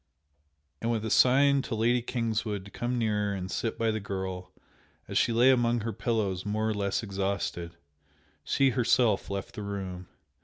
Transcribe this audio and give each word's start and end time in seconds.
And 0.81 0.89
with 0.89 1.05
a 1.05 1.11
sign 1.11 1.61
to 1.61 1.75
Lady 1.75 2.01
Kingswood 2.01 2.65
to 2.65 2.71
come 2.71 2.97
nearer 2.97 3.35
and 3.35 3.51
sit 3.51 3.77
by 3.77 3.91
the 3.91 3.99
girl 3.99 4.51
as 5.07 5.15
she 5.15 5.31
lay 5.31 5.51
among 5.51 5.81
her 5.81 5.93
pillows 5.93 6.43
more 6.43 6.67
or 6.67 6.73
less 6.73 7.03
exhausted, 7.03 7.75
she 8.43 8.71
herself 8.71 9.29
left 9.29 9.53
the 9.53 9.61
room. 9.61 10.07